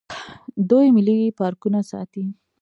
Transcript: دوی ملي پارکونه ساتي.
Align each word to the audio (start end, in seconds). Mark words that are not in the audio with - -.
دوی 0.69 0.87
ملي 0.95 1.17
پارکونه 1.39 1.79
ساتي. 1.91 2.23